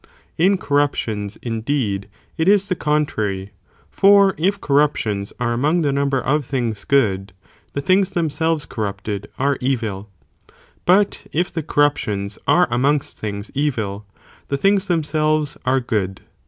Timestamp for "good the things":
6.85-8.09